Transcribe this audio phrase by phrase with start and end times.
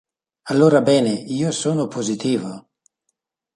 [0.49, 2.69] Allora bene, io sono positivo.